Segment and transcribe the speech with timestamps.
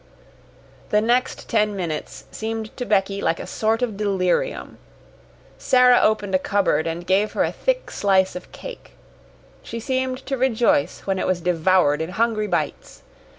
[0.89, 4.79] The next ten minutes seemed to Becky like a sort of delirium.
[5.59, 8.93] Sara opened a cupboard, and gave her a thick slice of cake.
[9.61, 13.03] She seemed to rejoice when it was devoured in hungry bites.